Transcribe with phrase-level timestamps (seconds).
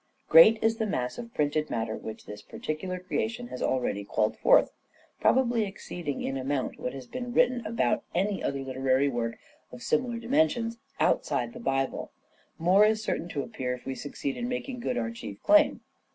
[0.27, 3.61] Great as is the mass of printed matter which this Hamlet and particular creation has
[3.61, 4.71] already called forth,
[5.19, 9.37] probably Destiny exceeding in amount what has been written about any other literary work
[9.71, 12.11] of similar dimensions outside the Bible,
[12.57, 15.81] more is certain to appear if we succeed in making good our chief claim.